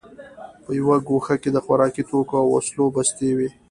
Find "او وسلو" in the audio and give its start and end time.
2.41-2.85